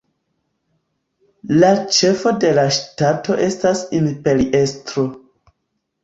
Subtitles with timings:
[1.63, 1.67] La
[1.97, 5.05] ĉefo de la ŝtato estas imperiestro.